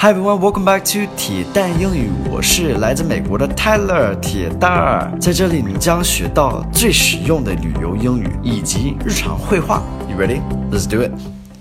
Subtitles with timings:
[0.00, 2.08] Hi everyone, welcome back to 铁蛋英语。
[2.30, 9.82] 我是来自美国的 Tyler 铁蛋儿，在这里你将学到最实用的旅游英语以及日常会话。
[10.08, 10.40] You ready?
[10.70, 11.10] Let's do it.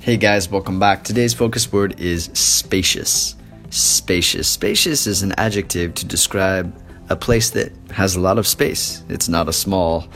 [0.05, 1.02] Hey guys, welcome back.
[1.02, 3.34] Today's focus word is spacious.
[3.71, 4.44] Spacious.
[4.44, 6.72] Spacious is an adjective to describe
[7.10, 9.01] a place that has a lot of space.
[9.10, 10.10] It's not a small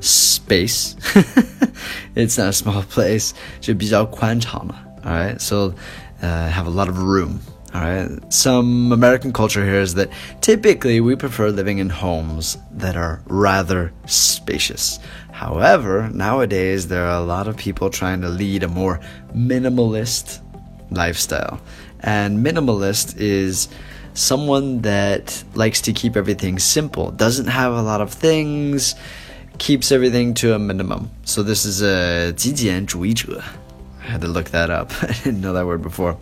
[0.00, 0.96] space.
[2.16, 3.30] it's not a small place.
[3.60, 4.74] 就比较宽敞嘛。
[5.04, 5.72] All right, so
[6.20, 7.38] uh, have a lot of room.
[7.73, 8.09] All right.
[8.31, 10.09] Some American culture here is that
[10.39, 14.99] typically we prefer living in homes that are rather spacious.
[15.31, 19.01] However, nowadays there are a lot of people trying to lead a more
[19.35, 20.39] minimalist
[20.89, 21.59] lifestyle.
[21.99, 23.67] And minimalist is
[24.13, 28.95] someone that likes to keep everything simple, doesn't have a lot of things,
[29.57, 31.11] keeps everything to a minimum.
[31.25, 33.43] So this is a 极简主义者.
[34.10, 34.90] Had to look that up.
[35.02, 36.18] I didn't know that word before.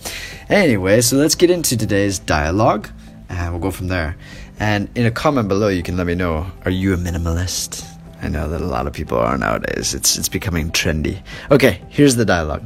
[0.50, 2.90] Anyway, so let's get into today's dialogue
[3.30, 4.18] and we'll go from there.
[4.60, 7.82] And in a comment below, you can let me know are you a minimalist?
[8.20, 9.94] I know that a lot of people are nowadays.
[9.94, 11.22] It's, it's becoming trendy.
[11.50, 12.62] Okay, here's the dialogue.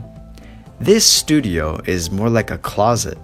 [0.81, 3.17] This studio is more like a closet.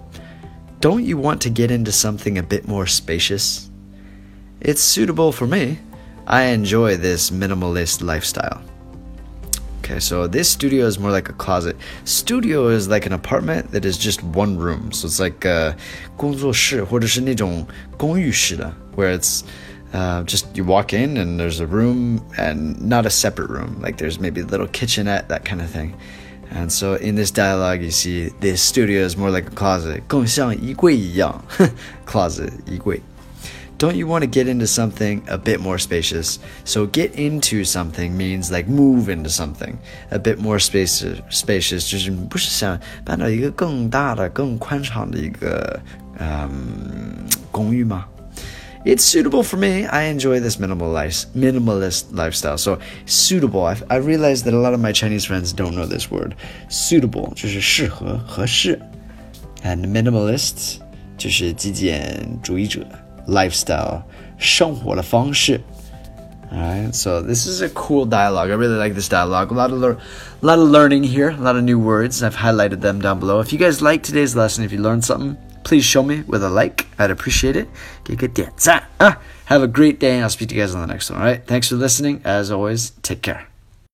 [0.79, 3.69] Don't you want to get into something a bit more spacious?
[4.61, 5.79] It's suitable for me.
[6.27, 8.61] I enjoy this minimalist lifestyle.
[9.88, 11.76] Okay, so this studio is more like a closet.
[12.04, 14.92] Studio is like an apartment that is just one room.
[14.92, 15.74] So it's like uh,
[16.16, 17.66] 工作室或者是那种
[17.98, 19.42] 公寓式的 where it's
[19.92, 23.80] uh, just you walk in and there's a room and not a separate room.
[23.82, 25.94] Like there's maybe a little kitchenette, that kind of thing.
[26.50, 30.02] And so in this dialogue, you see this studio is more like a closet.
[30.08, 31.44] 更像衣柜一样
[32.06, 33.02] closet, 衣柜
[33.78, 36.38] don't you want to get into something a bit more spacious?
[36.64, 39.78] So get into something means like move into something
[40.10, 41.18] a bit more spacious.
[41.30, 45.80] Spacious 就是不是想搬到一个更大的、更宽敞的一个
[46.18, 48.06] 嗯公寓吗？
[48.86, 49.86] It's suitable for me.
[49.86, 52.58] I enjoy this minimalist minimalist lifestyle.
[52.58, 53.64] So suitable.
[53.64, 56.34] I, I realize that a lot of my Chinese friends don't know this word.
[56.68, 58.78] Suitable 就是适合、合适，
[59.62, 60.76] and minimalist
[61.16, 62.86] 就是极简主义者。
[63.28, 64.02] lifestyle,
[64.38, 65.60] 生活的方式.
[66.52, 68.50] Alright, so this is a cool dialogue.
[68.50, 69.50] I really like this dialogue.
[69.50, 69.98] A lot of a
[70.40, 72.22] lot of learning here, a lot of new words.
[72.22, 73.40] I've highlighted them down below.
[73.40, 76.50] If you guys like today's lesson, if you learned something, please show me with a
[76.50, 76.86] like.
[76.98, 77.68] I'd appreciate it.
[79.46, 81.18] Have a great day, and I'll speak to you guys on the next one.
[81.18, 82.20] Alright, thanks for listening.
[82.24, 83.47] As always, take care.